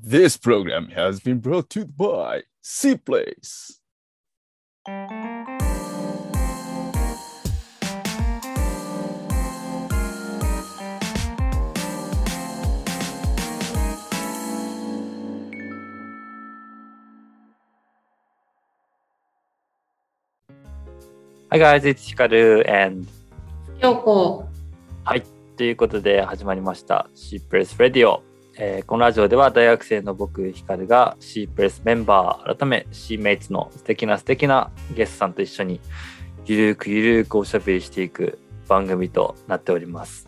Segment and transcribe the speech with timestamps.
[0.00, 3.80] This program has been brought to you by C Place.
[21.48, 23.08] はい、guys, it's ヒカル and
[23.80, 24.44] 京子
[25.04, 25.22] はい、
[25.56, 28.20] ということで始まりました C プレス Radio、
[28.63, 35.79] えーこのラジオでは大学生の僕ヒカルが C プレスメンバー改め C メイツの素敵な素敵なゲストさんと一緒に
[36.45, 40.27] ゆるーくゆるーくおしゃべりしていく番組となっております。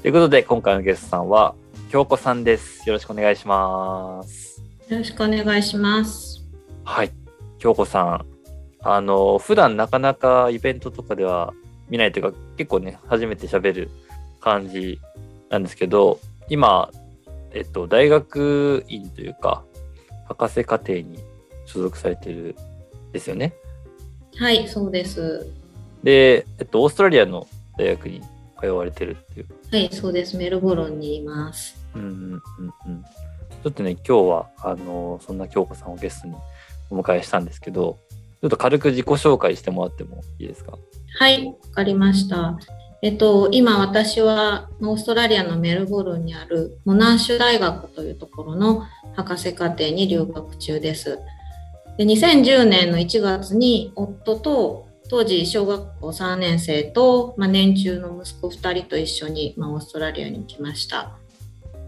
[0.00, 1.56] ということで今回のゲストさんは
[1.90, 2.88] 京子さんです。
[2.88, 4.62] よろしくお願いします。
[4.88, 6.40] よろしくお願いします。
[6.84, 7.10] はい、
[7.58, 8.26] 京子さん、
[8.78, 11.52] あの普段なかなかイベントとかでは
[11.88, 13.90] 見ないというか、結構ね、初めて喋る
[14.38, 15.00] 感じ
[15.50, 16.88] なんですけど、今、
[17.54, 19.64] えっと、大学院というか、
[20.26, 21.18] 博士課程に
[21.66, 22.56] 所属されてる
[23.10, 23.54] んですよね。
[24.36, 25.46] はい、そうです。
[26.02, 27.46] で、えっと、オーストラリアの
[27.78, 28.22] 大学に
[28.60, 29.46] 通われてるっていう。
[29.70, 30.36] はい、そうです。
[30.36, 31.76] メルボルンにいます。
[31.94, 32.42] うんうんうん
[32.86, 33.04] うん。
[33.62, 36.34] ちょっとね、今日は、あの、そんな京子さんをゲストに
[36.90, 37.98] お迎えしたんですけど、
[38.40, 40.76] ちょっと軽く自己紹介してもらってもいいですか？
[41.18, 42.58] はい、わかりました。
[43.02, 48.86] えっと、今私はオーストラリアのメルボルンにあるモナッシュ大学というところの
[49.16, 51.18] 博士課程に留学中です。
[51.98, 61.18] で2010年の1月に夫と当時小学校3年生と、まあ、年中の息子2人と一緒に、まあ、オーストラリアに来ました。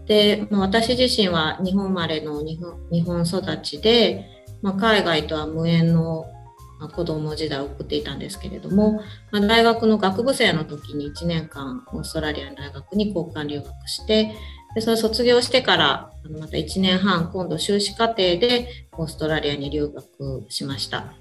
[0.07, 2.59] で、まあ、私自身は日本生まれの日
[3.05, 4.25] 本育ちで、
[4.61, 6.25] まあ、海外とは無縁の
[6.93, 14.35] 子供時代を送っていたんですけれども、まあ、大学の学部生の時に1年間オーストラリアの大学に交換留学して
[14.75, 21.13] でそれ卒業してからまた1年半今度修士課程でオーストラリアに留学しました。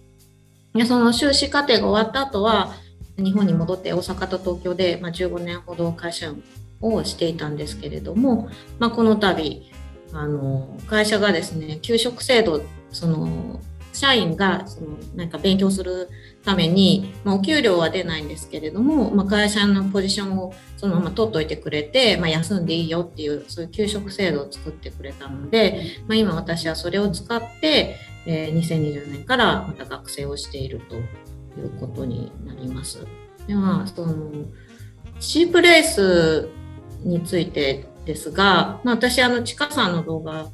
[0.75, 2.75] でその修士課程が終わった後は
[3.17, 6.35] 日本に戻って大阪と東京で、まあ、15年ほど会社
[6.81, 8.49] をしていたんですけれども、
[8.81, 9.63] まあ、この度
[10.13, 13.61] あの会社がですね給食制度その
[13.95, 16.11] 社員がそのなんか勉強する
[16.45, 27.97] ために、まあ、お給料は出ないんですけれども、まあ、会社のポジションをそのまま取っておいてくれて、まあ、休んでいいよっていうそういう給食制度を作ってくれたので、まあ、今私はそれを使って、
[28.27, 33.07] えー2020年からまた学生をしているということになります。
[33.47, 34.31] ではその
[35.21, 36.49] シープレース
[37.05, 40.49] についてですが、まあ、私あのちかさんの動画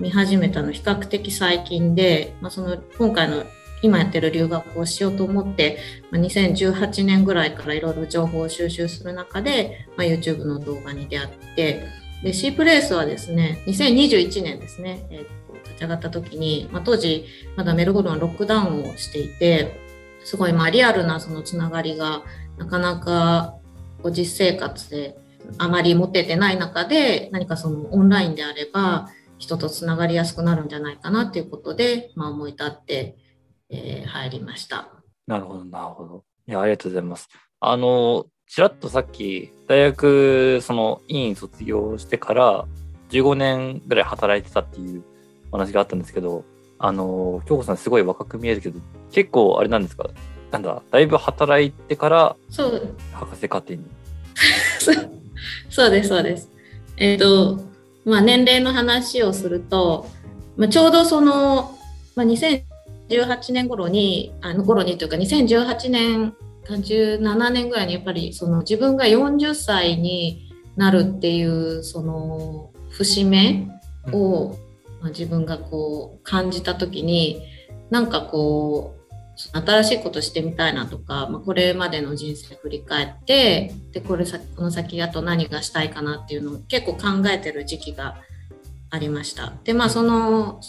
[0.00, 3.44] 見始めたの比較的最近で、まあ、その今回の
[3.82, 5.78] 今やってる留学をしようと思って、
[6.10, 11.84] まあ、2018年ぐらいからいろいろ情報を収集する中で、まあ、YouTube の動画に出会って
[12.22, 17.26] でシープレースはですね2021年ですね、えーと立ち上がった時に、まあ、当時
[17.56, 19.80] まだメルボルンはロックダウンをしていて
[20.24, 22.22] すごいまあリアルなそのつながりが
[22.58, 23.56] なかなか
[24.10, 25.16] 実生活で
[25.58, 29.08] あまり持ててない中で何かそのオンラインであれば
[29.42, 33.16] 人とつながりやすくなるんじゃないかなということで、まあ、思い立って、
[33.70, 34.88] えー入りました。
[35.26, 36.24] なるほど、なるほど。
[36.46, 37.28] いや、ありがとうございます。
[37.58, 42.66] あの、ちらっとさっき、大学、その、院卒業してから、
[43.10, 45.02] 15年ぐらい働いてたっていう
[45.50, 46.44] お話があったんですけど、
[46.78, 48.78] あの、京子さんすごい若く見えるけど、
[49.10, 50.08] 結構あれなんですか？
[50.52, 53.84] なんだ、だいぶ働いてからそう博士課程に。
[55.70, 56.50] そうです、そうです。
[56.98, 57.58] えっ、と、
[58.04, 60.06] まあ、年齢の話をすると、
[60.56, 61.78] まあ、ちょうどその、
[62.16, 73.68] まあ、2018年頃に、あの頃にというか、2018年か17年ぐらいにやっぱりその自分が40歳になるっていうその節目
[74.12, 74.56] を、
[75.00, 77.42] まあ、自分がこう感じた時に
[77.90, 79.01] なんかこう
[79.36, 88.16] 新しいことしてみたいなとか、まあ、これまでの人生振り返ってでこれさこの先あと何がしたいかなっていうのを結構考えてる時期が
[88.90, 89.52] ありました。
[89.64, 90.60] でまあその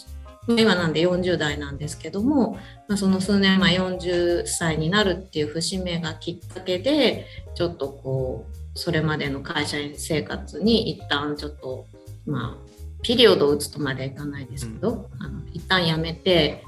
[0.48, 2.58] 今なんで40代なんですけども、
[2.88, 11.88] まあ、その数年前40歳になるっていう節目がきっかけでちょっとこうそれまでの会社員生活に一旦ちょっと
[12.26, 12.74] まあ
[13.04, 16.64] ピリオドを打つとまではいかないですけど、あの一旦やめて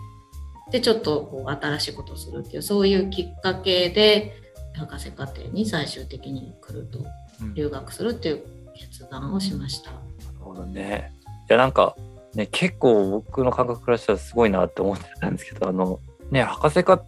[0.71, 4.41] でちょっとこう新しいことをするっていうそういうきっかけで
[4.73, 6.99] 博士課程に最終的に来ると
[7.41, 8.43] うん留学するっていう
[8.75, 9.91] 決断をしました。
[9.91, 11.11] なるほどね。
[11.49, 11.95] いや、なんか、
[12.33, 15.99] ね、結構僕の感覚からしたらすごいなって思ってたんですけど、あの、
[16.31, 17.05] ね、博士課程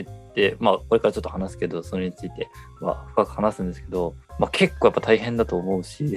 [0.00, 2.48] って、まあ、これからちょっと話すけど、それについて
[2.80, 6.16] は深く話すんですけど、まあ、結構やっぱ大変だと思うし、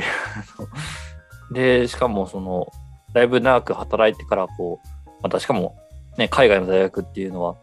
[1.52, 2.72] で、しかもその、
[3.14, 4.88] だいぶ長く働いてからこう
[5.22, 5.76] またしかも、
[6.18, 7.56] ね、海外の大学っていうのは、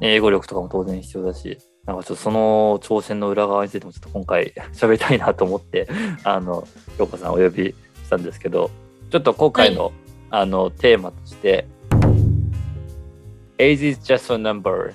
[0.00, 5.88] ね、英語力とかも当然必要だしなんかちょっとその挑戦の裏側についてもちょっと今回 喋りたいなと思って
[6.24, 6.66] あの
[6.98, 7.74] 陽子さんお呼び
[8.04, 8.70] したんですけど
[9.10, 9.92] ちょっと今回の,、
[10.30, 11.66] あのテーマとして
[13.58, 14.92] 「Age is just a number」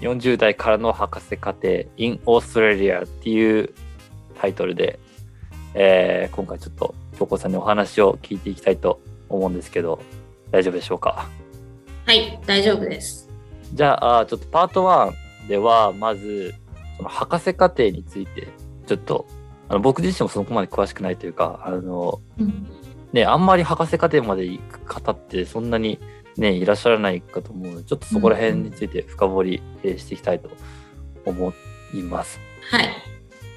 [0.00, 3.72] 40代からの博士課程 in Australia っていう
[4.38, 4.98] タイトルで、
[5.74, 9.00] えー、今回ちょっと京子さんにお話を聞いていきたいと
[9.30, 10.00] 思うんですけど
[10.50, 11.26] 大丈夫でしょうか？
[12.06, 13.28] はい大丈夫です
[13.74, 16.54] じゃあちょっとパート1ではまず
[16.96, 18.48] その博士課程について
[18.86, 19.26] ちょっと
[19.68, 22.68] あの僕自身もそこまで詳しくないというかあの、うん、
[23.12, 25.98] ねあんまり博士課程まで行く方ってそんなに
[26.36, 30.50] ねいらっしゃらないかと思うのでちょっとそこら辺について深掘りしていきたいと
[31.24, 31.52] 思
[31.92, 32.38] います。
[32.70, 32.88] はい。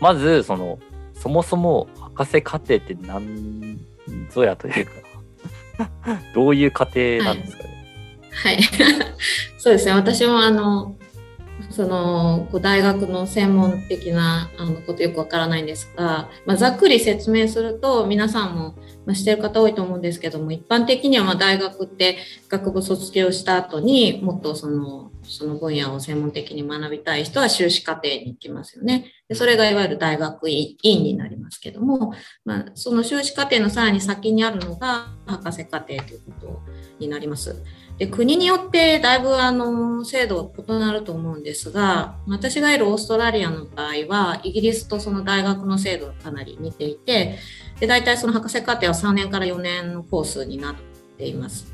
[0.01, 0.79] まずその
[1.13, 3.77] そもそも博士課程って何
[4.31, 7.68] ぞやというか どういう過程なんですかね？
[8.31, 8.59] はい、
[9.57, 10.95] そうですね私もあの
[11.69, 22.17] その大学の専門的なあのことよくわからないんですが、まあ、ざっくり説明すると皆さんも、まあ、してる方多いと思うんですけども一般的にはま大学って
[22.47, 29.11] 学部卒業した後にもっとそのその分野を専門的に学びたい人は修士課程に行きますよね。
[29.27, 32.13] でそれがいわゆる大学院になりますけども、
[32.45, 36.61] まあ、その修士課程のさらに先にあるのが博士課程ということ
[36.99, 37.63] になります。
[37.99, 47.37] で国によってだいぶあの制度は異なると思うんですが私がいるオーストラリアの場合はイギリスとその大学の制度がかなり似ていて
[47.81, 50.75] で大体その博士課程は3年から4年のコースになっ
[51.17, 51.73] ています。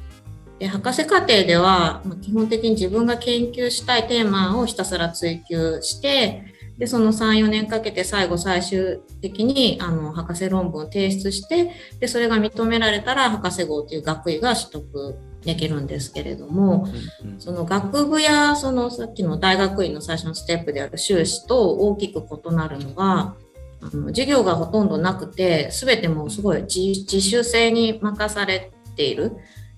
[0.57, 6.45] で博士課程では、ま基本的に自分が研究したいテーマをひたすら追求して
[6.78, 16.88] でその34年かけて最後最終的にあの博士論文を提出してでそれが認められたら博士号という学位が取得できるんですけれども、
[17.38, 23.36] その学部やそのさっきの大学院の最初のステップである修士と大きく異なるのが
[23.81, 29.33] あの授業がほとんどなくて全てもうすごい自主性に任されている。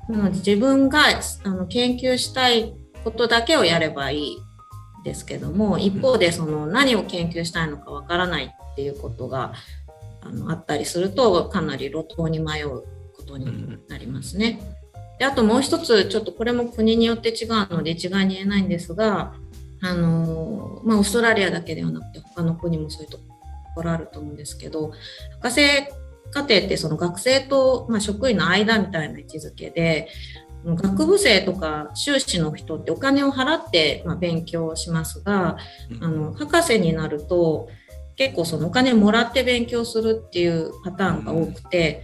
[0.10, 1.02] なので自分が
[1.44, 2.74] あの研究したい
[3.04, 4.38] ことだけをやればいい
[5.04, 9.54] ですけども一方でその何を研究したいのかわからないっていうことが
[10.22, 12.84] あのあったりするとかなり路頭に迷う
[13.16, 14.77] ことになりますね。
[15.20, 19.34] であともう一つちょっとこれも国によって違うので一概に言えないんですが
[19.82, 23.20] あの、まあ、オーストラリアだけではなくて他の国もそういうと
[23.76, 24.92] ころあると思うんですけど
[25.42, 25.62] 博士
[26.32, 30.10] 課程ってその学生と、まあ、職員の間みたいな位置づけで
[30.66, 35.58] 学部生とか修士の人ってお金を払って、まあ、勉強しますが、
[36.02, 37.70] あの博士になると
[38.18, 42.04] 結構そのお金もらって勉強するっていうパターンが多くて、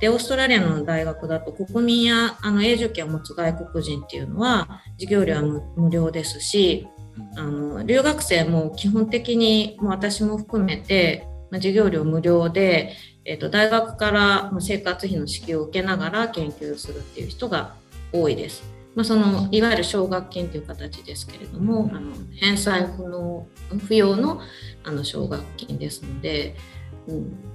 [0.00, 5.42] でオーストラリアの大学だと国民やあの永住権を持つ外国人っていうのは授業料は
[5.76, 6.88] 無料ですし
[7.36, 12.94] あの留学生も基本的にもう私も含めて、まあ、授業料無料で、
[13.24, 17.74] えーと、大学から生活費の支給を受けながら研究するっていう人が
[18.12, 18.62] 多いです。
[18.94, 23.46] まあ、そのいわゆる奨学金という形ですけれどもあの返済不能
[23.86, 24.40] 不要の
[24.82, 26.54] あの奨学金ですので、うん、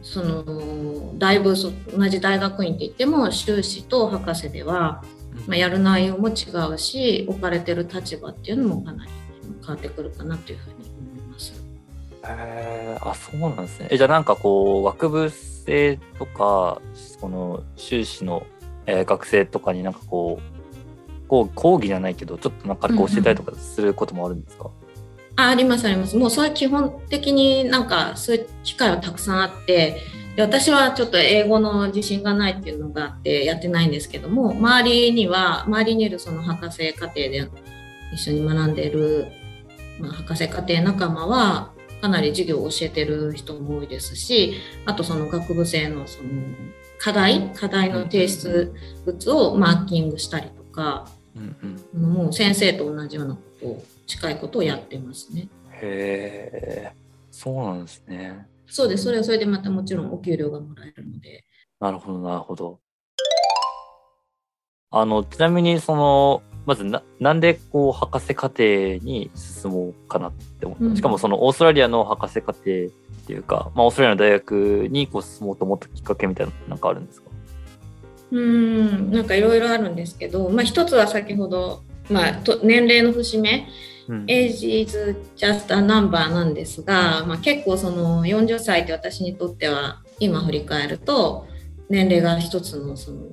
[0.01, 5.03] そのだいぶ同じ大学院って言っても修士と博士では、
[5.47, 9.11] まあ、やる内容も違うし置かれてる立場っていうのもかなり
[9.61, 11.53] 変わってくるかなというふうに思います。
[12.23, 13.87] えー、あそうなんですね。
[13.91, 16.81] えじゃあなんかこう学部生とか
[17.19, 18.45] この修士の、
[18.85, 24.84] えー、学生とかになんかこうこう講義じゃないけどちょっとなんかこう教えたりとかすることもあるんですか、うんうん
[25.35, 26.15] あありますあります。
[26.15, 30.01] もうそれ基本的になんかそういう機会はたくさんあって
[30.35, 37.49] で私はちょっと英語の自信がないっていうのがあってやってないんですけども周りには周りにいるその博士課程で
[38.13, 39.27] 一緒に学んでいる、
[39.99, 46.29] まあ、博士課程仲間はかなり授業を教えてる人も多いですしあとその学部生のその
[46.99, 48.73] 課題課題の提出
[49.05, 55.47] 物をマーキングしたりとか、うんうん、もう先生と同じようなことを近いことをやってますね。
[55.81, 56.93] へえ、
[57.31, 58.47] そうなんですね。
[58.67, 59.03] そうです。
[59.03, 61.43] それはそれでまたもちろんお給料がもらえるので。
[61.79, 62.79] なるほど、なるほど。
[64.91, 77.29] あの、ちなみに、その、まずな、なんでこう、博士課程に進もうかなって思った、うん、しかもそのオーストラリアの博士課程っていうか、まあ、オーストラリアの大学にこう進もうと思ったきっかけみたいな、なんかあるんですか？
[78.31, 83.67] うんなんかいろいろあるんですけど、まあ、一つは先ほど、まあ、と年齢の節目
[84.07, 91.47] Age is just a number なんですが、まあ、結構その40歳って私にとっては今振り返ると
[91.89, 93.27] 年齢が一つのその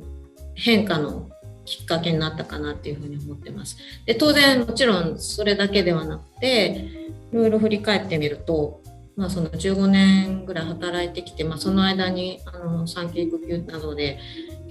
[0.55, 1.31] 変化の
[1.65, 3.77] きっかけになったかなっていうふうに思ってます。
[4.07, 6.89] で当然もちろんそれだけではなくて
[7.33, 8.83] いろいろ振り返ってみると、
[9.17, 14.19] まあ、その15年ぐらい働いてきて、まあ、その間にあの産休育休などで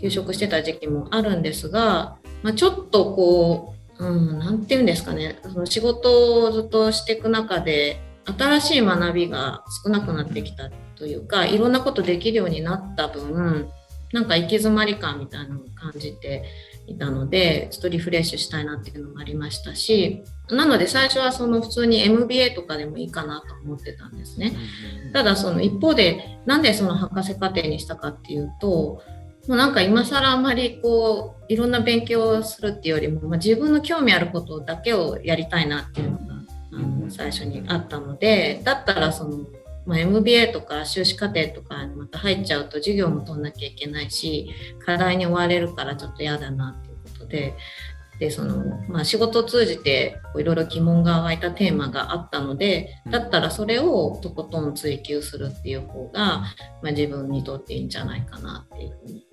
[0.02, 3.71] 休職してた時期もあるんですが、まあ、ちょっとこう、
[4.02, 5.40] うん、なんて言うんですかね。
[5.44, 13.70] その仕事をずっとしていく中で新しい学びが少なくなってきたというかいろんなことできるようになった分
[14.12, 16.44] なんか行き詰まり感みたいなのを感じて
[16.86, 24.54] いたのでちょっとリフレッシュしたいなっていうのもありましたしなので最初はその普通に MBA とかでもいいかなと思ってたんですね。
[25.14, 29.02] ただその一方でなんでその博士課程にしたかっていうと
[29.48, 36.26] もうなんか今更あまりこういろんな勉強をするっていうよりも、まあ、自分の興味あることだけをやりたいなっていうのが
[36.74, 39.46] あの最初にあったのでだったらその
[39.86, 44.52] まあ、MBA とか修士課程とかにまた入っちゃうと授業も取んなきゃいけないし
[44.86, 47.56] 課題に追われるからちょっと嫌だなっていうことで
[48.20, 56.42] でその、まあ、仕事を通じていろいろ疑問が湧いたテーマがあったのでだったらそれをとことん追求するっていう方が、
[56.84, 59.26] まあ、自分にとっていいんじゃないかなっていうふうに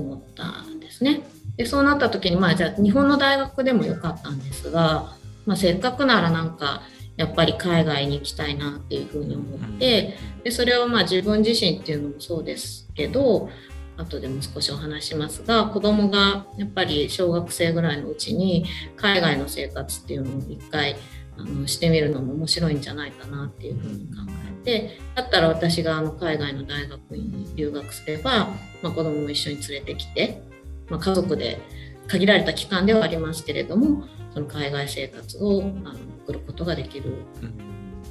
[0.00, 1.22] 思ったんですね。
[1.56, 5.14] でそうなった時にまあじゃあ日本の大学でもよかったんですが、
[5.46, 6.82] まあ、せっかくならなんか
[7.16, 13.48] やっぱり海外に行きたいなっていうふうに思ってでそれはまあ自分自身っていうのもそうですけど
[13.96, 20.96] 後でも少しお話しますが子供がやっぱり小学生ぐらいのうちに海外の生活っていうのを一回
[21.38, 24.22] あのしてみるのも面白いんじゃないかなっていうふうに考
[24.64, 28.48] えてだったら私があの海外の大学院に留学すれば、
[28.82, 30.42] まあ、子供も一緒に連れてきて、
[30.88, 31.60] まあ、家族で
[32.08, 37.14] 限られた期間ではありますけれどもその海外生活をあの送ることができる、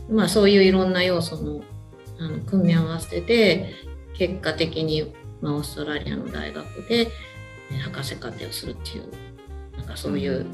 [0.09, 1.61] うん、まあ、そういういろんな要素の
[2.17, 3.73] あの組み合わせで
[4.17, 7.09] 結果的に、まあ、オーストラリアの大学で
[7.83, 9.09] 博士課程をするっていう
[9.77, 10.45] なんかそういう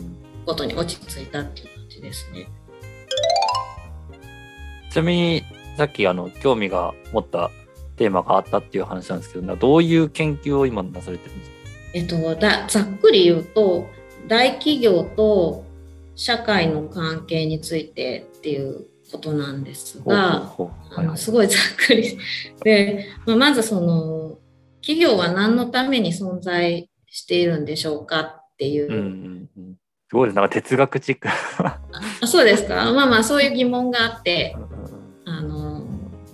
[0.46, 2.48] ことに落ち着いたっていう感じですね。
[4.92, 5.44] ちなみに
[5.78, 7.50] さっきあの興味が持った
[7.96, 11.58] テーマがあったっていう話なんですけどどういう研究を今なされてるんですか？
[11.94, 13.88] えっと、だざっくり言うと
[14.28, 15.66] 大企業と
[16.16, 20.54] 社会の関係についてっていうことなんですが、
[20.96, 22.18] あのすごいざっくり
[22.64, 24.38] で、 まあ、まずその
[24.82, 28.88] 企業は何のために存在しているんでしょうかっていう。
[28.88, 29.76] うんうんうん、
[30.10, 31.80] すごいなんか哲学チックあ
[32.26, 32.92] そうですか。
[32.94, 34.56] まあまあそういう疑問があって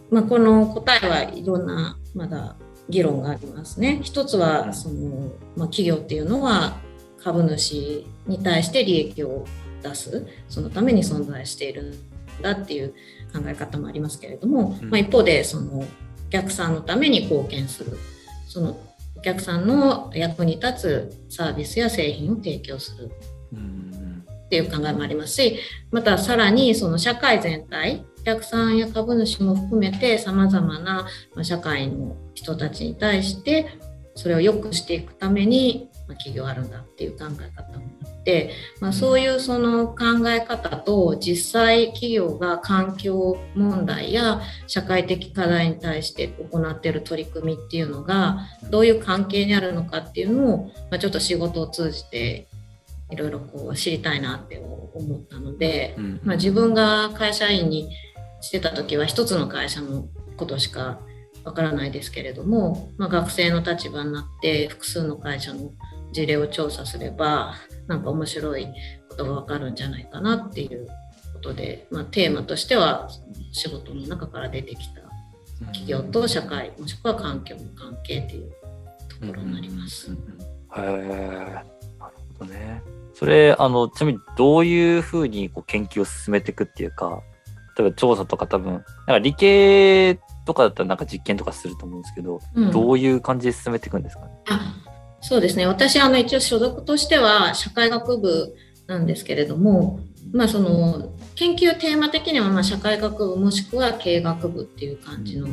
[0.09, 2.55] まあ、この答えはいろんなまだ
[2.89, 3.99] 議論がありますね。
[4.03, 6.77] 一つはその、まあ、企業っていうのは
[7.21, 9.45] 株主に対して利益を
[9.83, 11.95] 出すそのために存在している
[12.39, 12.93] んだっていう
[13.33, 15.85] 考え方もありますけれども、まあ、一方でそのお
[16.29, 17.97] 客さんのために貢献する
[18.47, 18.77] その
[19.17, 23.11] お客さんの役に立つサービスや製品を提供する
[24.45, 25.59] っていう考えもありますし
[25.91, 31.07] またさらにその社会全体お客さんや株主も含めてさまざまな
[31.43, 33.79] 社会の人たちに対して
[34.15, 50.57] それを良くしていくために企業あるんだっていう考え方もあって、まあ、そういうその考え方と実際企業が環境問題や社会的課題に対して行っている取り組みっていうのがどういう関係にあるのかっていうのを、
[50.91, 52.47] まあ、ちょっと仕事を通じて
[53.09, 57.89] いろいろこう知りたいなって思ったので、まあ、自分が会社員に
[58.41, 60.99] してた時は一つの会社のことしか
[61.43, 65.71] わからないですけれども、まあ、学生の立場になって複数の会社の
[66.11, 67.55] 事例を調査すれば
[67.87, 68.67] なんか面白い
[69.09, 70.87] ことがわかるんじゃないかなっていう
[71.33, 73.09] ことで、まあ、テーマとしては
[73.51, 75.01] 仕事の中から出てきた
[75.67, 78.51] 企業と社会もしくは環境の関係っていう
[79.07, 80.11] ところになります。
[80.11, 80.15] へ、
[80.75, 80.83] え
[81.99, 82.81] なるほどね。
[83.13, 87.23] それあのちなみにどういうふうにこう研究を進めていくっていうか
[87.77, 94.31] 例えば調査とか多分なんか理系とかだったらなんか実験とかすると思うんですけど、うん、どういう感じで進めていくんですかね？
[95.21, 95.65] そうですね。
[95.67, 98.55] 私あの一応所属としては社会学部
[98.87, 99.99] なんですけれども、
[100.31, 105.47] まあ、その研究テーマ的にはま社会学部もしくは経営学部っていう感じの、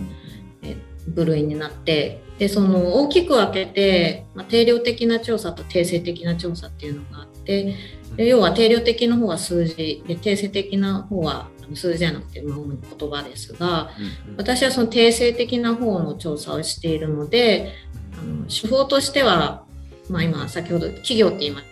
[0.62, 0.76] え
[1.08, 7.74] 部類になってでその大きく分けて、まあ、定量的な調査と定性的な調査っていうのがあって
[8.16, 13.90] で要は定量的の方は数字で定性的な方は数字じゃなくて主に言葉ですが、
[14.36, 17.72] 私はその定性的な方の調査をしているので
[18.18, 19.64] あの手法としては、
[20.08, 21.62] まあ、今先ほど企業って言いま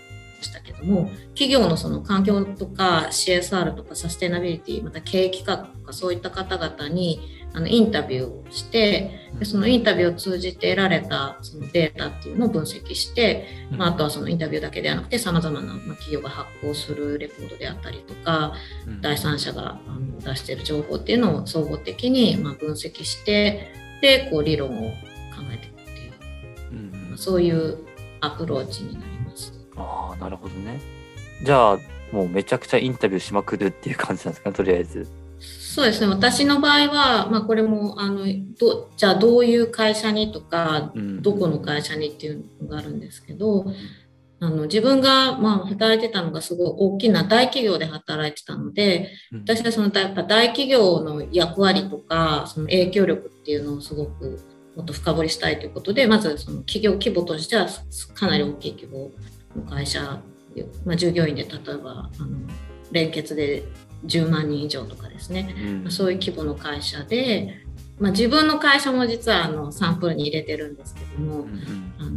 [0.40, 7.20] したけども企業のその環境とか CSR とかサステナビリティまた経営企画とかそういった方々に
[7.54, 18.54] あのインタビューをしてでそのインタビューを通じて得られたそのデータっていうのを分析して、まあ、あとはそのインタビューだけではなくてさまざまな企業が発行するレポートであったりとか、
[19.00, 24.96] 第三者があの出している情報っていうのを総合的にま分析してでこう理論を考
[25.52, 27.18] えていくっていう、うん。
[27.18, 27.78] そういう
[28.20, 29.52] アプローチになります。
[29.76, 30.80] あなるほどね。
[31.44, 31.78] じゃあ
[32.12, 35.21] もうめちゃくちゃインタビューしまくるっていう感じなんですかとりあえず。
[35.72, 36.06] そうですね。
[36.06, 38.26] 私の場合は、まあ、これもあの
[38.60, 43.64] どじゃあどういう会社にとか、うん、どこの会社にっていうのがあるんですけど、
[44.38, 54.40] あの自分が、まあ、働いてたのがすごい大きな大企業で働いてたので、私はそのやっぱ大企業の役割とかその影響力っていうのをすごく
[54.76, 57.66] もっと深掘りしたいということでまずその企業規模としては
[58.12, 59.10] かなり大きい規模
[59.56, 60.20] の会社、
[60.84, 62.36] まあ、従業員で例えばあの
[62.90, 63.64] 連結で
[64.04, 65.54] 10万人以上とかですね、
[65.84, 67.62] うん、そういう規模の会社で、
[67.98, 72.10] まあ、自分の会社も実はあのサンプルに入れてるんですけども、うん、あの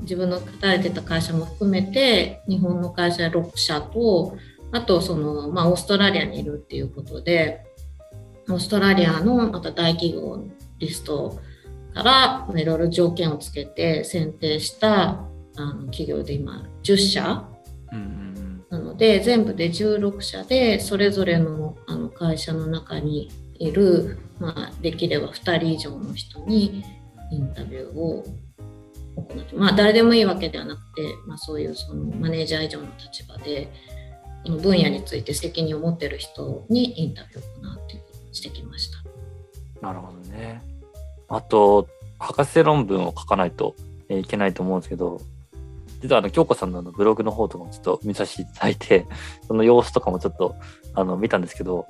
[0.00, 4.36] 自分の働いてた会社も含めて日本の会社6社と
[4.72, 7.64] あとその、まあ、オーストラリアにいるっていうことで
[8.48, 11.40] オーストラリアのまた大企業のリスト
[11.94, 15.24] からいろいろ条件をつけて選定した
[15.56, 17.44] あの企業で今10社、
[17.92, 18.19] うん
[19.00, 26.84] で全部で16社でそれぞれのあの会社の中にいる、まあ、できれば2人以上の人に
[27.32, 28.24] インタビューを
[29.16, 33.72] 行ってまあ誰でもいいわけではなくて、まあ、そういうそのマネージャー以上の立場で
[34.44, 38.98] この分野について責任を持ってる人にインタビューを行うっていうことにしてきました。
[39.80, 40.62] なるほどね。
[41.26, 41.88] あと
[42.18, 43.74] 博士論文を書かないと
[44.10, 45.22] いけないと思うんですけど
[46.00, 49.06] 実はあの京子さんのブログの方とかもちょっと見させていただいて
[49.46, 50.54] その様子とかもちょっと
[50.94, 51.86] あの見たんですけど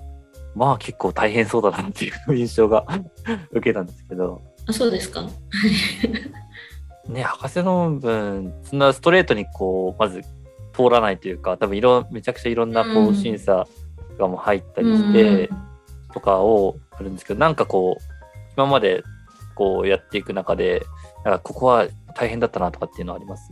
[0.55, 2.85] まあ結構大変そうだなっていう印象が
[3.53, 4.43] 受けたんですけど。
[4.67, 5.27] あそうですか。
[7.09, 10.23] ね博士論文そんなストレートにこうまず
[10.73, 13.67] 通らないというか多分いろめちゃくちゃいろんなこう審査
[14.19, 15.51] がも入ったりして
[16.13, 18.03] とかをあるんですけど、なんかこう
[18.57, 19.03] 今まで
[19.55, 20.85] こうやっていく中で
[21.25, 23.51] なんかここは大変だったなとかっていうのはあります？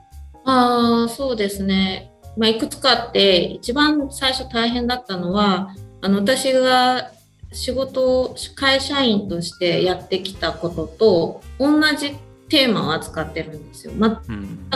[0.50, 7.10] あそうですね、まあ、いくつかあって一番最初大変だったのはあの私が
[7.52, 12.16] 仕事を会社員としてやってきたことと同じ
[12.48, 13.92] テーマを扱ってるんですよ。
[13.92, 14.16] 全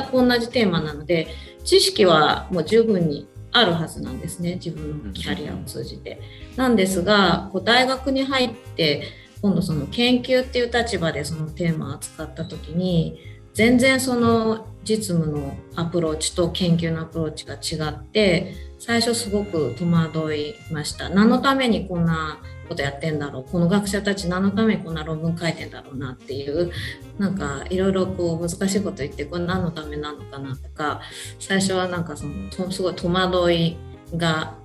[0.05, 1.29] く同じテーマなので
[1.65, 4.57] 知識はもう十分にあるはずなんですね。
[4.57, 6.21] 自分のキャリアを通じて。
[6.57, 9.05] なんですがこう大学に入って
[9.41, 13.19] 今度その研究っていう立場でそのテーマを扱った時に
[13.55, 17.55] 全然その実務のアプローチと研究のアプローチが
[17.89, 21.09] 違って最初すごく戸惑いました。
[21.09, 23.45] 何のためにこんなことやってんだろう。
[23.45, 26.73] この学者たち何のためにこんな論文書いてんだろうなっていう
[27.19, 31.01] なんかいろいろこう難しいこと言ってこれ何のためなのかなとか
[31.39, 33.77] 最初はなんかそのすごい戸惑い
[34.17, 34.57] が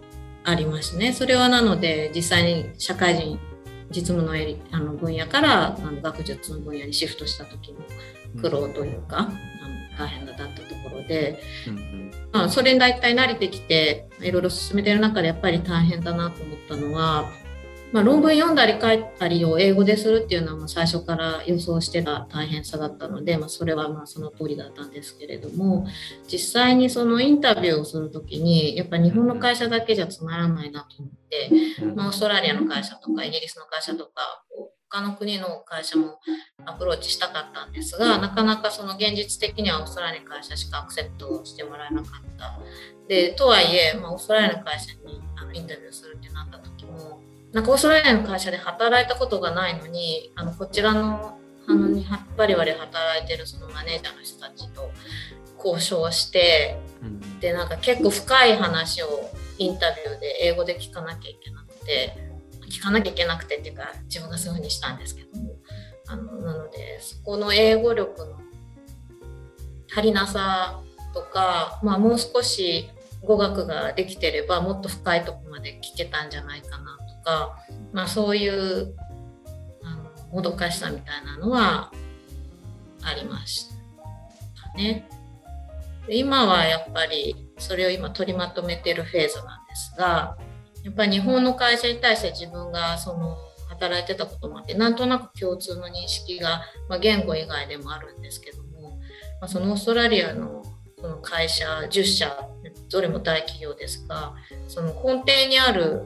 [0.43, 1.13] ありましたね。
[1.13, 3.39] それはなので実際に社会人
[3.91, 4.33] 実務の
[4.71, 7.79] あの分野からあの学術の分野にシフトした時の
[8.41, 9.29] 苦労というか、
[9.97, 11.39] 大変だったところで、
[12.31, 17.25] まあ、それに大体慣れてきていろいろ進めてる中でやっぱり大変だなと思ったのは、
[17.91, 25.87] まあ、論文読んだり書いたりを英語でするっていうのは最初から予想してた大変さだったので、まあ、それはまあその通りだったんですけれども
[26.31, 31.49] 実際にそのインタビューをする時にやっぱ日本の会社だけじゃつまらないなと思って、
[31.95, 34.43] まあ、オーストラリアの会社とかイギリスの会社とか
[34.89, 36.19] 他の国の会社も
[36.65, 42.59] アプローチしたかったんですがなかなかその現実的にはオーストラリアの会社しかアクセプトしてもらえなかった。
[43.07, 47.21] でとはいえ、まあ、オーストラリアの会社にあのインタビューするってなった時も
[47.53, 51.37] なんかオーストラリアの会社で働いたことがないのにあのこちらの
[51.69, 52.05] あのに
[52.37, 54.89] バリバリ働いてるそのマネージャーの人たちと
[55.57, 56.79] 交渉して、
[57.41, 59.07] でなんか結構深い話を
[59.57, 62.26] インタビューで英語で聞かなきゃいけなくて。
[62.69, 65.55] 聞かなきゃいけなくてっていうか自分がそういうふうにしたんですけども
[66.07, 68.37] あのなのでそこの英語力の
[69.91, 70.81] 足りなさ
[71.13, 72.89] とか、まあ、もう少し
[73.23, 77.57] 語学ができてればもっと深いとこまで聞けたんじゃないかなとか、
[77.91, 78.95] まあ、そういう
[79.83, 81.91] あのもどかしさみたいなのは
[83.03, 83.69] ありまし
[84.71, 85.09] たね。
[86.09, 90.37] 今はやっぱりそれを今取りまとめてるフェーズなんですが
[90.87, 98.97] やっぱり日本の会社に対して自分がその働いてたこともあってなんとなく共通の認識が、まあ、言語以外でもあるんですけども、
[99.41, 100.63] まあ、そのオーストラリアの
[100.99, 102.49] その会社10社
[102.89, 104.33] どれも大企業ですが
[104.69, 106.05] その根底にある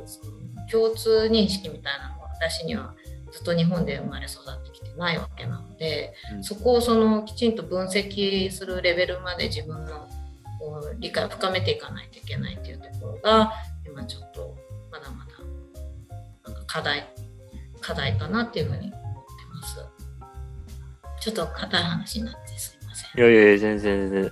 [0.69, 2.95] 共通認識みたいなのが私には
[3.31, 6.43] ずっと日本で生まれ育ってきてないわけなので、うん。
[6.43, 10.09] そこをそのきちんと分析するレベルまで自分の
[10.99, 13.53] 理解を深めていかないといけないっていうところが
[13.85, 14.55] 今ちょっと
[14.91, 15.31] まだまだ
[16.45, 17.07] なんか課題
[17.81, 18.99] 課題かなっていうふうに思って
[19.53, 19.85] ます。
[21.19, 23.19] ちょっと硬い話になってすいません。
[23.19, 24.31] いやいやいや、全然全然。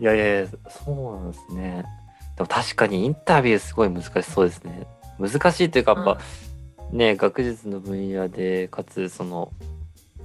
[0.00, 1.84] いやいやいや、そうなんですね。
[2.36, 4.86] でも確かにインタビューすごい難しそうですね。
[5.18, 6.18] 難しいというか、やっぱ、
[6.92, 9.52] ね、学術の分野で、かつその、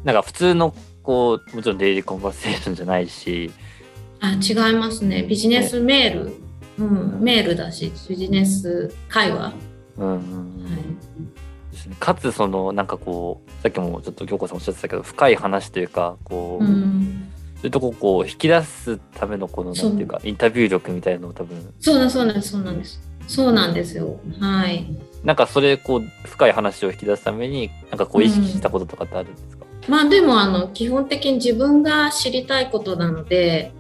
[0.04, 3.52] なんか普通の、こう、もちろんデイリーコンバーセーションじゃないし、
[4.20, 5.24] あ違いますね。
[5.24, 6.34] ビジネスメール、
[6.78, 9.54] うん、メールだし、ビジネス会話。
[9.98, 10.64] うんうんうん。
[10.66, 10.82] はい。
[12.00, 21.74] かつそのなんかこうさっきもちょっと京子さんおっしゃってたけど深い話というかこう、うん、そういうとこをこう引き出すためのこのなんていうかインタビュー力みたいなのを多分。
[21.80, 23.02] そうだそうなんですそうなんです。
[23.28, 24.20] そうなんですよ。
[24.40, 24.86] はい。
[25.24, 33.72] なんかそれこう深い話を引き出すためになんかこう意識したこととかってあるんですか、まあでもあの基本的に自分が知りたいことなので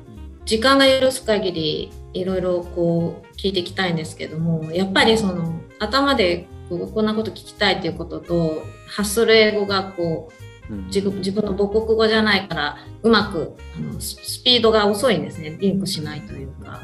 [0.45, 10.33] 時間が許す限りいろいろこう聞いていきたいんですけどもやっぱりその頭でこんなこと聞きたいっていうことと発する英語がこう
[10.71, 10.85] うん。
[10.87, 15.57] 自分の母国語じゃないからうまくあのススピードが遅いんですね。
[15.59, 16.79] リンクしないというか。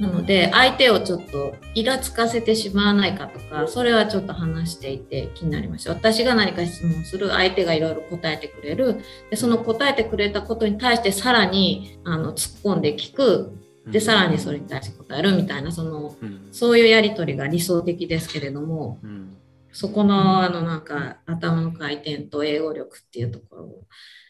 [0.00, 9.00] なので相手をちょっとイラつかせてしまわないかとかそれはちょっと話していて気になりました私が何か質問する相手がいろいろ答えてくれる。
[9.30, 16.48] でその答えてくれたことに対してさらにあの突っ込んで聞くでさらにそれに対して答えるみたいなそのうん。
[16.52, 19.36] そういうやり取りが理想的ですけれどもうん。
[19.72, 23.82] そこのあのなんか頭の回転と英語力っていうところを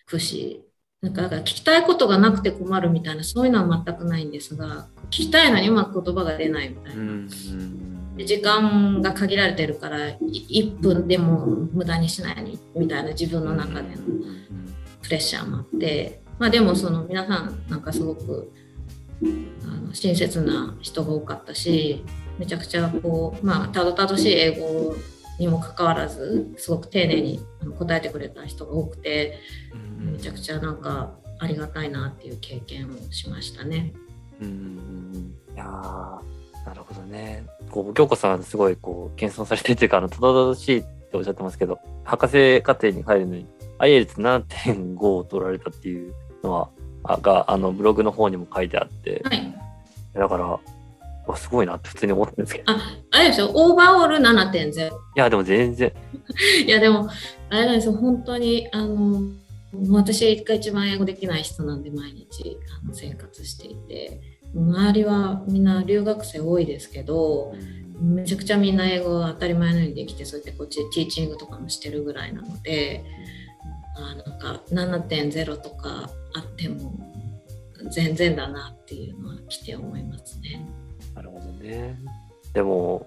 [0.06, 0.62] 駆使
[1.00, 7.28] なんか聞きたいことがなくて困るみたいなそういうのは全くないんですが聞きたいのにうまく言葉が出ないみたいな。
[8.24, 14.02] 時間が限られてるからい1分でも無駄にしないようにみたいな自分の中での
[15.00, 18.52] プレッシャーもあって、まあ、でもその皆さんなんかすごく
[19.64, 22.04] あの親切な人が多かったし
[22.38, 24.96] めちゃくちゃこうまあたどたどしい英語
[25.38, 27.40] にもかかわらずすごく丁寧に
[27.78, 29.38] 答えてくれた人が多くて
[29.98, 33.92] めちゃくちゃなんかありがたいなっていう経験をしましたね。
[34.40, 35.64] うんいや
[36.64, 37.44] なるほどね。
[37.70, 43.46] こう京子さんすごいこう謙遜されてるというかあのたどたどしいっておっしゃってますけど博士課程に入るのに
[43.78, 46.70] IELTS7.5 を取られたっていうのは
[47.02, 49.22] があのブログの方にも書いてあって。
[49.24, 49.54] はい、
[50.14, 50.58] だから
[51.24, 52.72] わすごいなって普通に思ったんですけど。
[52.72, 52.80] いあ
[53.12, 55.92] あれですよオーバーオール7.0やでも全然。
[56.66, 57.08] いやでも
[57.50, 57.94] あれなんですよ。
[57.94, 59.22] 本当にあの
[59.90, 64.32] 私が一番英語できない人なんで毎日あの生活していて。
[64.54, 67.54] 周りはみんな留学生多いですけど
[68.00, 73.04] めちゃくちゃみんな英語が当たり前のようにできてそうやってこっちでティーチングとかもしてるぐらいなので
[73.94, 76.92] あなんか7.0とかあっても
[77.90, 80.66] 全然だなっていうのは来て思いますね。
[81.14, 81.98] なるほどね。
[82.52, 83.06] でも、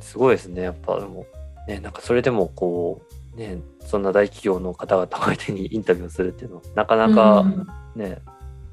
[0.00, 0.62] すごいですね。
[0.62, 1.26] やっぱ、でも、
[1.68, 3.02] ね、なんかそれでもこ
[3.34, 8.18] う、ね、そんな大企業の方々相手にインタビューをするっていうのは、なかなうかんね、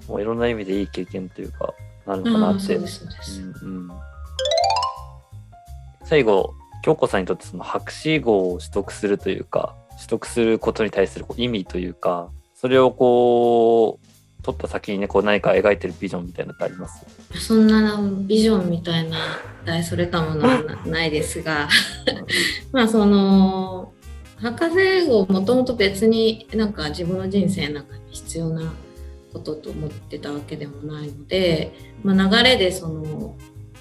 [0.07, 1.73] もういろんな意味でいい経験というか、
[2.05, 2.79] なるのかなって。
[6.05, 14.05] 最後、京子さんにとってその博士号を取得するというか、取得することに対するこう意味というか、それをこう、
[14.43, 17.05] 取った先にね、こう何か描いてるビジョンみたいなのってあります？
[17.39, 19.17] そんなビジョンみたいな
[19.63, 21.69] 大それたものはなないですが
[22.73, 23.93] まあその
[24.35, 28.73] 博士号もともと別になんか自分の人生の中に必要な
[29.31, 33.37] ことと思ってたわけでもないので、まあ、流れでその、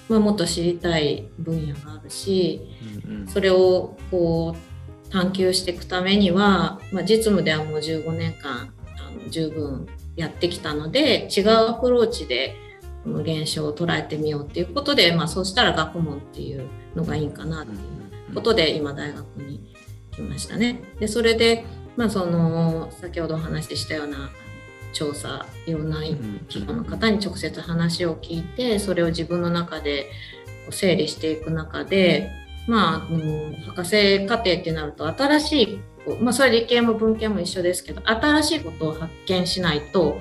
[0.07, 2.61] まあ、もっと知りたい分野があるし
[3.05, 3.27] うんうん。
[3.27, 4.72] それをこう
[5.13, 12.55] 探求していくためには、まあ、実務ではもう15年間あの十分やってきたので違うアプローチで
[13.03, 17.75] この現象を捉えてみようっていうことで、まあ、そうしたら学問っていうのがいいかなってい
[18.31, 19.71] うことで今大学に
[20.11, 20.81] 来ましたね。
[20.99, 21.63] でそれで、
[21.95, 24.31] まあ、その先ほどお話ししたような
[24.93, 25.97] 調査いろんな
[26.47, 30.09] 企業の方に直接話を聞いてそれを自分の中で
[30.71, 32.31] 整理していく中で
[32.67, 35.79] まあ、あの博士課程ってなると新しい
[36.19, 40.19] まあ、それ理系も文系も一緒ですけど新しいことを発見しないと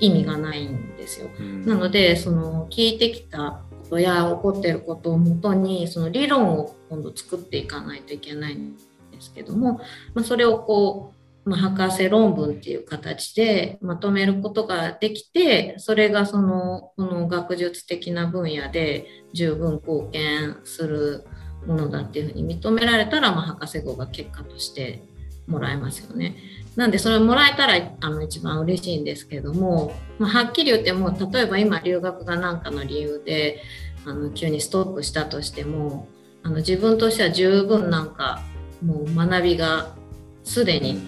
[0.00, 1.28] 意味がないんですよ。
[1.38, 9.80] うんなのでその聞いてきたことや起こっていることをもとにその理論を今度作っていかないといけないんですけども、
[10.14, 11.12] まあ、それをこ
[11.44, 21.24] う、まあ、博士論文っていう形でまとめることができてそれがそのこの学術的な分野で十分貢献する
[21.66, 25.02] ものだっていうふうに認められたら、まあ、博士号が結果として
[25.46, 26.36] もらえますよね。
[26.76, 33.60] なんでそれもらえたらあの一番嬉しいんですけども、まあ、はっきり言っても例えば今留学が何かの理由で
[34.06, 36.08] あの急にストップしたとしても
[36.42, 38.40] あの自分としては十分なんか
[38.84, 39.94] もう学びが
[40.44, 41.00] すでに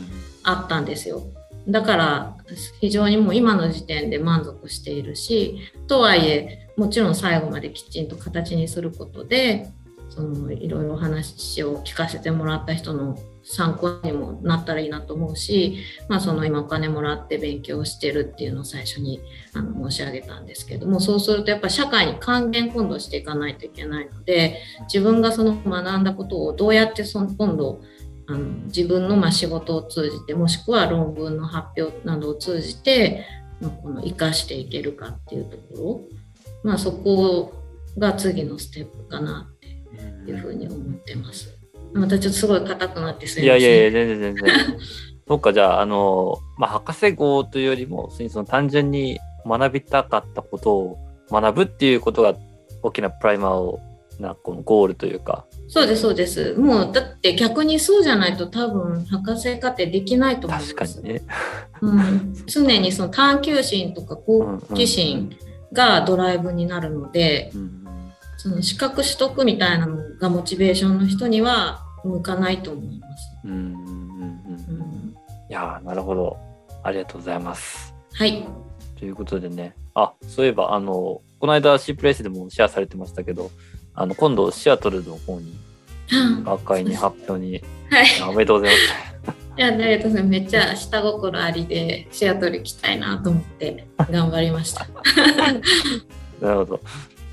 [0.42, 1.22] あったんですよ。
[1.68, 2.36] だから
[2.80, 9.70] 非常にもう今の時点で満足しているしとはいえもちろん最後まできちんと形にすることで
[10.14, 19.20] そのいろいろ話を聞かせてもらった人の参考にもなったらいいなと思うし、まあ、その今お金もらって勉強してるっていうのを最初に
[19.54, 27.80] あの申し上げたんですけどもそうするとやっぱ社会に還元今度していかないといけないので自分がその学んだことをどうやってその今度
[28.28, 33.26] あの自分のま仕事を通じてもしくは論文の発表などを通じて、
[33.82, 36.00] この生かしていけるかっていうところ、
[36.62, 37.52] まあ、そこ
[37.98, 39.50] が次のステップかな
[40.26, 41.56] いうふうに思ってます。
[41.92, 43.60] またちょっとすごい硬くなってすいません。
[43.60, 44.78] いやいやいや、全然全然。
[45.28, 50.98] そっか、じゃあ、あの、まあ、博士号というよりも、その単純に学びたかったことを
[51.30, 52.34] 学ぶっていうことが
[52.82, 53.78] 大きなプライマー
[54.20, 55.46] なこのゴールというか。
[55.68, 56.54] そうです、そうです。
[56.54, 60.74] もう、だって逆にそうじゃないと多分、博士課程できないと思います。
[60.74, 61.22] 確かにね。
[61.80, 65.36] うん、常にその探求心とか好奇心
[65.72, 67.81] がドライブになるので、うんうん
[68.42, 73.30] その資格取得みたいなのがモチベーションの人には向かないと思います。
[73.44, 73.66] うんうんうん
[74.68, 75.16] うん、
[75.48, 76.36] いやなるほど。
[76.82, 77.94] ありがとうございます。
[78.14, 78.44] はい。
[78.98, 83.52] ということでね、あそういえばあのこの間シープレイスでもシェアされてましたけど、
[83.94, 85.54] あの今度シアトルの方に
[86.44, 88.74] 学会に発表に、はい、おめでとうござい
[89.24, 89.38] ます。
[89.56, 89.70] いや。
[90.24, 94.88] めっちゃ下心ありでシアトル行きたいなと思って頑張りました。
[96.44, 96.80] なるほど。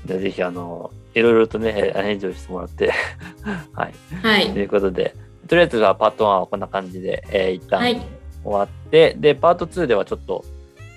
[0.06, 2.92] じゃぜひあのいろいろとね、返事をしてもらって
[3.72, 3.94] はい。
[4.22, 4.52] はい。
[4.52, 5.14] ということで、
[5.48, 7.80] とりあえずはパート1はこんな感じで、えー、一旦
[8.44, 10.44] 終わって、はい、で、パート2ではちょっと、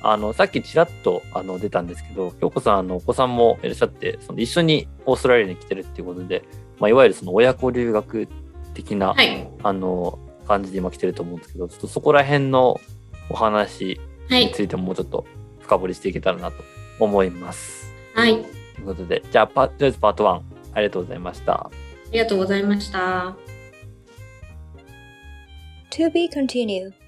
[0.02, 6.43] あの、さっきちらっとあの出たんですけど、京子さん、あの、お子さんもいらっしゃって、その一緒にオーストラリアに来てるっていうことで、
[6.80, 8.28] まあ、いわゆるその親子留学
[8.73, 12.80] 的な、はい、あの、感じで今来てると思うんですけど、ちょっとそこら辺の
[13.30, 13.99] お話
[14.30, 15.26] についてももうちょっと
[15.62, 16.63] 深掘りしていけたらなと
[16.99, 17.93] 思います。
[18.13, 18.62] はい。
[18.84, 20.41] ということで、じゃあ、とりあえずパート1、
[20.74, 21.54] ありがとうございました。
[21.54, 21.72] あ
[22.12, 23.36] りがとうございました。
[25.91, 27.03] To be continued.